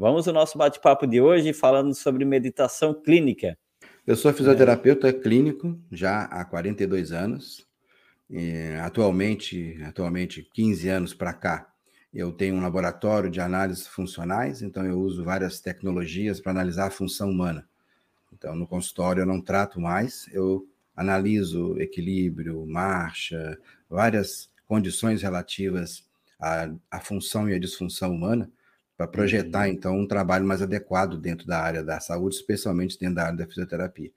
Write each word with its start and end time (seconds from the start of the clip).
Vamos 0.00 0.26
ao 0.26 0.32
nosso 0.32 0.56
bate-papo 0.56 1.06
de 1.06 1.20
hoje 1.20 1.52
falando 1.52 1.94
sobre 1.94 2.24
meditação 2.24 2.94
clínica. 2.94 3.58
Eu 4.06 4.16
sou 4.16 4.32
fisioterapeuta 4.32 5.08
é. 5.10 5.12
clínico 5.12 5.78
já 5.92 6.22
há 6.22 6.42
42 6.42 7.12
anos. 7.12 7.66
E, 8.30 8.78
atualmente, 8.80 9.78
atualmente 9.84 10.42
15 10.54 10.88
anos 10.88 11.12
para 11.12 11.34
cá, 11.34 11.70
eu 12.14 12.32
tenho 12.32 12.54
um 12.54 12.62
laboratório 12.62 13.30
de 13.30 13.42
análises 13.42 13.86
funcionais, 13.86 14.62
então 14.62 14.86
eu 14.86 14.98
uso 14.98 15.22
várias 15.22 15.60
tecnologias 15.60 16.40
para 16.40 16.52
analisar 16.52 16.86
a 16.86 16.90
função 16.90 17.28
humana. 17.28 17.68
Então, 18.32 18.56
no 18.56 18.66
consultório 18.66 19.20
eu 19.20 19.26
não 19.26 19.38
trato 19.38 19.78
mais, 19.78 20.30
eu 20.32 20.66
analiso 20.96 21.78
equilíbrio, 21.78 22.64
marcha, 22.66 23.58
várias 23.86 24.50
condições 24.66 25.20
relativas 25.20 26.08
à, 26.40 26.70
à 26.90 27.00
função 27.00 27.50
e 27.50 27.54
à 27.54 27.58
disfunção 27.58 28.12
humana, 28.12 28.50
para 29.00 29.08
projetar, 29.08 29.66
então, 29.66 29.98
um 29.98 30.06
trabalho 30.06 30.44
mais 30.44 30.60
adequado 30.60 31.16
dentro 31.16 31.46
da 31.46 31.58
área 31.58 31.82
da 31.82 31.98
saúde, 32.00 32.36
especialmente 32.36 32.98
dentro 32.98 33.14
da 33.14 33.24
área 33.24 33.38
da 33.38 33.46
fisioterapia. 33.46 34.10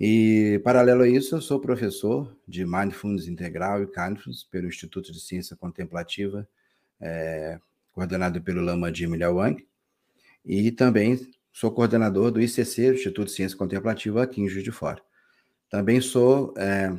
E, 0.00 0.58
paralelo 0.64 1.02
a 1.02 1.08
isso, 1.08 1.36
eu 1.36 1.40
sou 1.42 1.60
professor 1.60 2.34
de 2.48 2.64
Mindfulness 2.64 3.28
Integral 3.28 3.82
e 3.82 3.86
Kindness 3.86 4.42
pelo 4.42 4.68
Instituto 4.68 5.12
de 5.12 5.20
Ciência 5.20 5.54
Contemplativa, 5.54 6.48
é, 6.98 7.60
coordenado 7.92 8.40
pelo 8.40 8.62
Lama 8.62 8.90
Jim 8.90 9.14
Wang, 9.18 9.68
e 10.46 10.72
também 10.72 11.20
sou 11.52 11.70
coordenador 11.70 12.30
do 12.30 12.40
ICC, 12.40 12.94
Instituto 12.94 13.26
de 13.26 13.32
Ciência 13.32 13.58
Contemplativa, 13.58 14.22
aqui 14.22 14.40
em 14.40 14.48
Juiz 14.48 14.64
de 14.64 14.72
Fora. 14.72 15.02
Também 15.68 16.00
sou 16.00 16.54
é, 16.56 16.90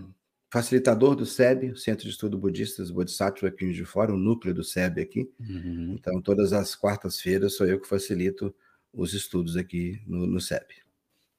facilitador 0.52 1.16
do 1.16 1.26
SEB, 1.26 1.78
Centro 1.80 2.04
de 2.04 2.12
Estudo 2.12 2.38
Budistas 2.38 2.92
Bodhisattva, 2.92 3.48
aqui 3.48 3.72
de 3.72 3.86
Fora, 3.86 4.14
o 4.14 4.18
núcleo 4.18 4.54
do 4.54 4.64
SEB 4.64 5.00
aqui. 5.02 5.32
Uhum. 5.40 5.96
Então, 5.98 6.22
todas 6.22 6.52
as 6.52 6.76
quartas-feiras 6.76 7.56
sou 7.56 7.66
eu 7.66 7.80
que 7.80 7.88
facilito 7.88 8.54
os 8.94 9.14
estudos 9.14 9.56
aqui 9.56 10.02
no, 10.06 10.28
no 10.28 10.42
SEB. 10.42 10.68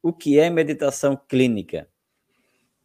O 0.02 0.14
que 0.14 0.38
é 0.38 0.48
meditação 0.48 1.20
clínica? 1.28 1.86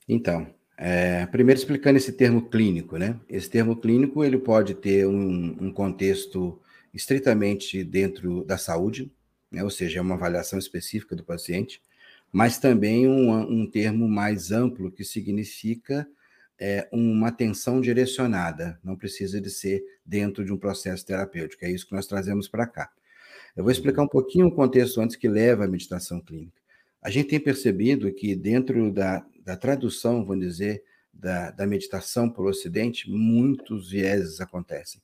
Então, 0.07 0.53
é, 0.77 1.25
primeiro 1.27 1.57
explicando 1.57 1.97
esse 1.97 2.11
termo 2.11 2.49
clínico, 2.49 2.97
né? 2.97 3.17
Esse 3.29 3.49
termo 3.49 3.77
clínico 3.77 4.21
ele 4.23 4.37
pode 4.37 4.75
ter 4.75 5.07
um, 5.07 5.57
um 5.61 5.71
contexto 5.71 6.61
estritamente 6.93 7.83
dentro 7.85 8.43
da 8.43 8.57
saúde, 8.57 9.11
né? 9.49 9.63
ou 9.63 9.69
seja, 9.69 9.99
é 9.99 10.01
uma 10.01 10.15
avaliação 10.15 10.59
específica 10.59 11.15
do 11.15 11.23
paciente, 11.23 11.81
mas 12.37 12.59
também 12.59 13.07
um, 13.07 13.31
um 13.33 13.65
termo 13.65 14.07
mais 14.07 14.51
amplo 14.51 14.91
que 14.91 15.03
significa 15.03 16.07
é, 16.59 16.87
uma 16.91 17.29
atenção 17.29 17.81
direcionada, 17.81 18.79
não 18.83 18.95
precisa 18.95 19.41
de 19.41 19.49
ser 19.49 19.83
dentro 20.05 20.45
de 20.45 20.53
um 20.53 20.57
processo 20.57 21.03
terapêutico, 21.03 21.65
é 21.65 21.71
isso 21.71 21.87
que 21.87 21.95
nós 21.95 22.05
trazemos 22.05 22.47
para 22.47 22.67
cá. 22.67 22.91
Eu 23.55 23.63
vou 23.63 23.71
explicar 23.71 24.03
um 24.03 24.07
pouquinho 24.07 24.45
o 24.45 24.51
contexto 24.51 25.01
antes 25.01 25.15
que 25.15 25.27
leva 25.27 25.65
à 25.65 25.67
meditação 25.67 26.21
clínica. 26.21 26.61
A 27.01 27.09
gente 27.09 27.29
tem 27.29 27.39
percebido 27.39 28.13
que 28.13 28.35
dentro 28.35 28.91
da, 28.91 29.25
da 29.43 29.57
tradução, 29.57 30.23
vamos 30.23 30.45
dizer, 30.45 30.83
da, 31.11 31.49
da 31.49 31.65
meditação 31.65 32.29
para 32.29 32.43
o 32.43 32.49
Ocidente, 32.49 33.09
muitos 33.09 33.89
vieses 33.89 34.39
acontecem. 34.39 35.01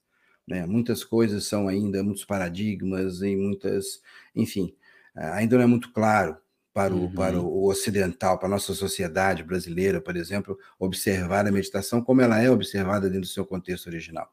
Né? 0.48 0.68
Muitas 0.68 1.04
coisas 1.04 1.46
são 1.46 1.68
ainda, 1.68 2.04
muitos 2.04 2.26
paradigmas 2.26 3.24
e 3.24 3.36
muitas, 3.36 4.04
enfim, 4.36 4.76
ainda 5.16 5.58
não 5.58 5.64
é 5.64 5.68
muito 5.68 5.92
claro 5.92 6.38
para 6.74 6.94
o, 6.94 7.02
uhum. 7.02 7.12
para 7.14 7.40
o 7.40 7.68
ocidental, 7.68 8.38
para 8.40 8.48
a 8.48 8.52
nossa 8.52 8.74
sociedade 8.74 9.44
brasileira, 9.44 10.02
por 10.02 10.16
exemplo, 10.16 10.58
observar 10.80 11.46
a 11.46 11.52
meditação 11.52 12.02
como 12.02 12.22
ela 12.22 12.42
é 12.42 12.50
observada 12.50 13.08
dentro 13.08 13.22
do 13.22 13.28
seu 13.28 13.46
contexto 13.46 13.88
original. 13.88 14.28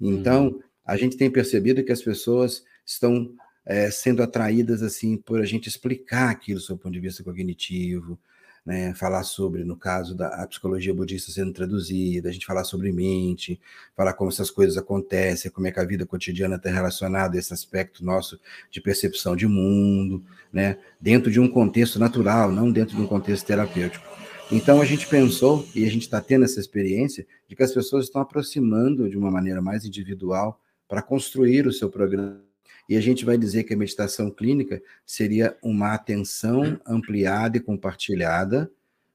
Então, 0.00 0.46
uhum. 0.46 0.60
a 0.84 0.96
gente 0.96 1.16
tem 1.16 1.30
percebido 1.30 1.84
que 1.84 1.92
as 1.92 2.02
pessoas 2.02 2.64
estão 2.86 3.30
é, 3.66 3.90
sendo 3.90 4.22
atraídas 4.22 4.82
assim 4.82 5.16
por 5.16 5.40
a 5.40 5.44
gente 5.44 5.68
explicar 5.68 6.30
aquilo 6.30 6.58
do 6.58 6.64
seu 6.64 6.76
ponto 6.76 6.92
de 6.92 7.00
vista 7.00 7.22
cognitivo, 7.22 8.18
né, 8.64 8.94
falar 8.94 9.22
sobre, 9.24 9.62
no 9.62 9.76
caso 9.76 10.14
da 10.14 10.46
psicologia 10.46 10.94
budista 10.94 11.30
sendo 11.30 11.52
traduzida, 11.52 12.28
a 12.28 12.32
gente 12.32 12.46
falar 12.46 12.64
sobre 12.64 12.90
mente, 12.92 13.60
falar 13.94 14.14
como 14.14 14.30
essas 14.30 14.50
coisas 14.50 14.78
acontecem, 14.78 15.50
como 15.50 15.66
é 15.66 15.72
que 15.72 15.80
a 15.80 15.84
vida 15.84 16.06
cotidiana 16.06 16.56
está 16.56 16.70
relacionada 16.70 17.36
a 17.36 17.38
esse 17.38 17.52
aspecto 17.52 18.04
nosso 18.04 18.40
de 18.70 18.80
percepção 18.80 19.36
de 19.36 19.46
mundo, 19.46 20.24
né, 20.52 20.78
dentro 21.00 21.30
de 21.30 21.38
um 21.38 21.48
contexto 21.48 21.98
natural, 21.98 22.50
não 22.50 22.72
dentro 22.72 22.96
de 22.96 23.02
um 23.02 23.06
contexto 23.06 23.46
terapêutico. 23.46 24.06
Então 24.50 24.80
a 24.80 24.84
gente 24.84 25.06
pensou, 25.06 25.66
e 25.74 25.84
a 25.84 25.90
gente 25.90 26.02
está 26.02 26.20
tendo 26.20 26.44
essa 26.44 26.60
experiência, 26.60 27.26
de 27.48 27.54
que 27.54 27.62
as 27.62 27.72
pessoas 27.72 28.04
estão 28.04 28.22
aproximando 28.22 29.08
de 29.10 29.16
uma 29.16 29.30
maneira 29.30 29.60
mais 29.60 29.84
individual 29.84 30.60
para 30.88 31.02
construir 31.02 31.66
o 31.66 31.72
seu 31.72 31.90
programa 31.90 32.40
e 32.88 32.96
a 32.96 33.00
gente 33.00 33.24
vai 33.24 33.38
dizer 33.38 33.64
que 33.64 33.74
a 33.74 33.76
meditação 33.76 34.30
clínica 34.30 34.82
seria 35.06 35.56
uma 35.62 35.94
atenção 35.94 36.78
ampliada 36.86 37.56
e 37.56 37.60
compartilhada 37.60 38.70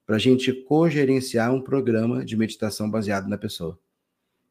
para 0.05 0.15
a 0.15 0.19
gente 0.19 0.51
cogerenciar 0.51 1.53
um 1.53 1.61
programa 1.61 2.25
de 2.25 2.35
meditação 2.35 2.89
baseado 2.89 3.27
na 3.27 3.37
pessoa. 3.37 3.77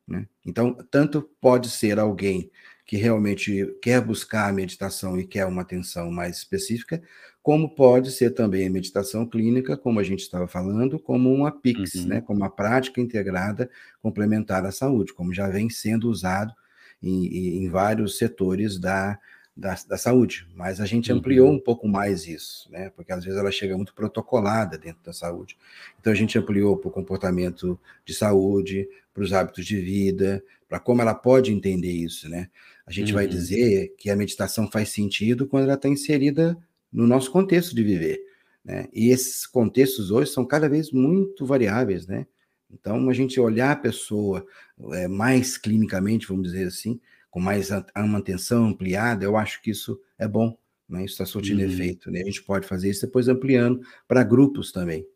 Né? 0.07 0.27
Então, 0.47 0.75
tanto 0.91 1.29
pode 1.41 1.69
ser 1.69 1.99
alguém 1.99 2.51
que 2.87 2.97
realmente 2.97 3.77
quer 3.83 4.01
buscar 4.01 4.49
a 4.49 4.53
meditação 4.53 5.19
e 5.19 5.27
quer 5.27 5.45
uma 5.45 5.61
atenção 5.61 6.11
mais 6.11 6.39
específica, 6.39 7.03
como 7.43 7.75
pode 7.75 8.11
ser 8.11 8.31
também 8.31 8.67
a 8.67 8.71
meditação 8.71 9.27
clínica, 9.27 9.77
como 9.77 10.01
a 10.01 10.03
gente 10.03 10.21
estava 10.21 10.47
falando, 10.47 10.99
como 10.99 11.31
uma 11.31 11.51
PIX, 11.51 11.95
uhum. 11.97 12.07
né? 12.07 12.21
como 12.21 12.39
uma 12.39 12.49
prática 12.49 13.01
integrada 13.01 13.69
complementar 14.01 14.65
à 14.65 14.73
saúde, 14.73 15.13
como 15.13 15.35
já 15.35 15.49
vem 15.49 15.69
sendo 15.69 16.09
usado 16.09 16.55
em, 17.03 17.65
em 17.65 17.69
vários 17.69 18.19
setores 18.19 18.79
da, 18.79 19.19
da, 19.57 19.77
da, 19.89 19.99
saúde, 19.99 20.47
mas 20.55 20.81
a 20.81 20.87
gente 20.87 21.13
ampliou 21.13 21.49
uhum. 21.49 21.57
um 21.57 21.61
pouco 21.61 21.89
mais 21.89 22.29
isso, 22.29 22.71
né? 22.71 22.91
Porque 22.91 23.13
às 23.13 23.25
vezes 23.25 23.39
ela 23.39 23.51
chega 23.51 23.77
muito 23.77 23.93
protocolada 23.93 24.79
dentro 24.79 25.03
da 25.03 25.13
saúde. 25.13 25.57
Então 26.01 26.13
a 26.13 26.17
gente 26.17 26.39
ampliou 26.39 26.77
para 26.77 26.89
o 26.89 26.93
comportamento 26.93 27.79
de 28.05 28.15
saúde, 28.15 28.89
para 29.13 29.25
os 29.25 29.33
hábitos 29.33 29.67
de 29.67 29.81
vida, 29.81 30.43
para 30.69 30.79
como 30.79 31.03
ela 31.03 31.15
pode 31.15 31.53
entender 31.53 31.91
isso, 31.91 32.29
né? 32.29 32.49
A 32.87 32.93
gente 32.93 33.09
uhum. 33.09 33.17
vai 33.17 33.27
dizer 33.27 33.95
que 33.99 34.11
a 34.11 34.17
meditação 34.17 34.71
faz 34.71 34.91
sentido 34.91 35.47
quando 35.47 35.65
ela 35.65 35.75
está 35.75 35.89
inserida 35.89 36.57
no 36.93 37.07
nosso 37.07 37.31
contexto 37.33 37.75
de 37.75 37.83
viver, 37.83 38.21
né? 38.65 38.87
E 38.93 39.11
esses 39.11 39.45
contextos 39.45 40.13
hoje 40.13 40.31
são 40.31 40.45
cada 40.45 40.69
vez 40.69 40.93
muito 40.93 41.45
variáveis, 41.45 42.07
né? 42.07 42.27
Então, 42.71 43.09
a 43.09 43.13
gente 43.13 43.41
olhar 43.41 43.73
a 43.73 43.77
pessoa 43.77 44.47
é, 44.93 45.09
mais 45.09 45.57
clinicamente, 45.57 46.27
vamos 46.27 46.45
dizer 46.45 46.67
assim, 46.67 47.01
com 47.31 47.41
mais 47.41 47.71
uma 47.97 48.19
atenção 48.19 48.67
ampliada, 48.67 49.25
eu 49.25 49.37
acho 49.37 49.63
que 49.63 49.71
isso 49.71 50.01
é 50.19 50.27
bom, 50.27 50.57
né? 50.89 51.05
Isso 51.05 51.15
está 51.15 51.27
surtindo 51.27 51.61
uhum. 51.61 51.69
efeito, 51.69 52.11
né? 52.11 52.21
A 52.21 52.25
gente 52.25 52.43
pode 52.43 52.67
fazer 52.67 52.91
isso 52.91 53.07
depois 53.07 53.29
ampliando 53.29 53.81
para 54.07 54.23
grupos 54.23 54.73
também. 54.73 55.07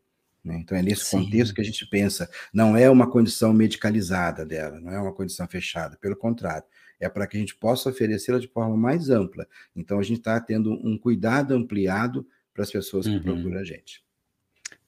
Né? 0.45 0.59
Então, 0.59 0.77
é 0.77 0.83
nesse 0.83 1.05
Sim. 1.05 1.25
contexto 1.25 1.55
que 1.55 1.61
a 1.61 1.65
gente 1.65 1.87
pensa, 1.87 2.29
não 2.53 2.77
é 2.77 2.91
uma 2.91 3.09
condição 3.09 3.53
medicalizada 3.53 4.45
dela, 4.45 4.81
não 4.81 4.93
é 4.93 5.01
uma 5.01 5.13
condição 5.13 5.47
fechada, 5.47 5.97
pelo 5.97 6.17
contrário, 6.17 6.65
é 6.99 7.09
para 7.09 7.27
que 7.27 7.37
a 7.37 7.41
gente 7.41 7.55
possa 7.55 7.91
oferecê-la 7.91 8.39
de 8.39 8.49
forma 8.49 8.77
mais 8.77 9.09
ampla. 9.11 9.47
Então, 9.75 9.99
a 9.99 10.03
gente 10.03 10.19
está 10.19 10.41
tendo 10.41 10.73
um 10.73 10.99
cuidado 10.99 11.55
ampliado 11.55 12.27
para 12.53 12.63
as 12.63 12.71
pessoas 12.71 13.07
que 13.07 13.15
uhum. 13.15 13.23
procuram 13.23 13.59
a 13.59 13.65
gente. 13.65 14.05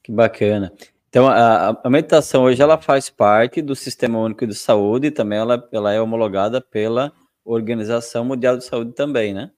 Que 0.03 0.11
bacana. 0.11 0.71
Então, 1.15 1.29
a, 1.29 1.69
a, 1.81 1.89
meditação 1.89 2.43
hoje 2.43 2.61
ela 2.61 2.77
faz 2.77 3.09
parte 3.09 3.61
do 3.61 3.73
Sistema 3.73 4.19
Único 4.19 4.45
de 4.45 4.53
Saúde 4.53 5.07
e 5.07 5.11
também 5.11 5.39
ela, 5.39 5.65
ela 5.71 5.93
é 5.93 6.01
homologada 6.01 6.59
pela 6.59 7.13
Organização 7.45 8.25
Mundial 8.25 8.57
de 8.57 8.65
Saúde 8.65 8.91
também, 8.91 9.33
né? 9.33 9.49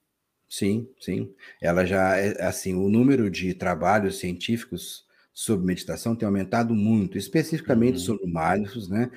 Sim, 0.48 0.88
sim. 1.00 1.34
Ela 1.60 1.84
já 1.84 2.16
é 2.16 2.46
assim, 2.46 2.74
o 2.76 2.88
número 2.88 3.28
de 3.28 3.54
trabalhos 3.54 4.20
científicos 4.20 5.04
sobre 5.38 5.64
meditação 5.64 6.16
tem 6.16 6.26
aumentado 6.26 6.74
muito, 6.74 7.16
especificamente 7.16 7.94
uhum. 7.98 8.00
sobre 8.00 8.26
mindfulness, 8.26 8.88
né? 8.88 9.08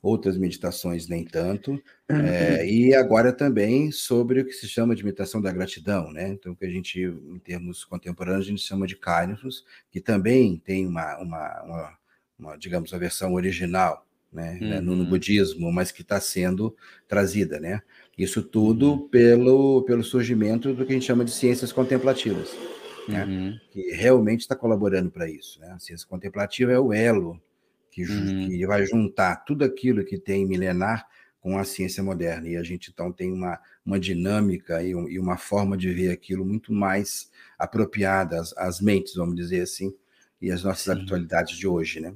outras 0.00 0.38
meditações 0.38 1.08
nem 1.08 1.24
tanto, 1.24 1.82
é, 2.08 2.64
e 2.64 2.94
agora 2.94 3.32
também 3.32 3.90
sobre 3.90 4.40
o 4.40 4.44
que 4.44 4.52
se 4.52 4.68
chama 4.68 4.94
de 4.94 5.04
meditação 5.04 5.42
da 5.42 5.50
gratidão, 5.50 6.12
né? 6.12 6.28
Então, 6.28 6.54
que 6.54 6.64
a 6.64 6.70
gente, 6.70 7.00
em 7.00 7.38
termos 7.40 7.84
contemporâneos, 7.84 8.46
a 8.46 8.50
gente 8.50 8.62
chama 8.62 8.86
de 8.86 8.94
kindness, 8.94 9.64
que 9.90 10.00
também 10.00 10.62
tem 10.64 10.86
uma, 10.86 11.16
uma, 11.16 11.62
uma, 11.64 11.98
uma 12.38 12.56
digamos, 12.56 12.94
a 12.94 12.98
versão 12.98 13.32
original, 13.32 14.06
né, 14.32 14.60
uhum. 14.62 14.82
no, 14.82 14.94
no, 14.94 15.02
uhum. 15.02 15.10
budismo, 15.10 15.72
mas 15.72 15.90
que 15.90 16.02
está 16.02 16.20
sendo 16.20 16.76
trazida, 17.08 17.58
né? 17.58 17.82
Isso 18.16 18.40
tudo 18.40 18.92
uhum. 18.92 19.08
pelo, 19.08 19.82
pelo 19.82 20.04
surgimento 20.04 20.72
do 20.72 20.86
que 20.86 20.92
a 20.92 20.94
gente 20.94 21.06
chama 21.06 21.24
de 21.24 21.32
ciências 21.32 21.72
contemplativas, 21.72 22.54
né? 23.10 23.24
Uhum. 23.24 23.58
Que 23.70 23.92
realmente 23.92 24.40
está 24.40 24.56
colaborando 24.56 25.10
para 25.10 25.28
isso, 25.28 25.60
né? 25.60 25.72
A 25.72 25.78
ciência 25.78 26.06
contemplativa 26.06 26.72
é 26.72 26.78
o 26.78 26.92
elo 26.92 27.40
que, 27.90 28.04
uhum. 28.04 28.48
que 28.48 28.66
vai 28.66 28.84
juntar 28.84 29.36
tudo 29.44 29.64
aquilo 29.64 30.04
que 30.04 30.18
tem 30.18 30.46
milenar 30.46 31.06
com 31.40 31.56
a 31.56 31.64
ciência 31.64 32.02
moderna. 32.02 32.48
E 32.48 32.56
a 32.56 32.62
gente 32.62 32.90
então 32.90 33.12
tem 33.12 33.32
uma, 33.32 33.60
uma 33.84 34.00
dinâmica 34.00 34.82
e, 34.82 34.94
um, 34.94 35.08
e 35.08 35.18
uma 35.18 35.36
forma 35.36 35.76
de 35.76 35.92
ver 35.92 36.10
aquilo 36.10 36.44
muito 36.44 36.72
mais 36.72 37.30
apropriada 37.58 38.40
às, 38.40 38.52
às, 38.56 38.80
mentes, 38.80 39.14
vamos 39.14 39.36
dizer 39.36 39.62
assim, 39.62 39.94
e 40.42 40.50
às 40.50 40.64
nossas 40.64 40.84
Sim. 40.84 40.90
habitualidades 40.90 41.56
de 41.56 41.66
hoje, 41.66 42.00
né? 42.00 42.12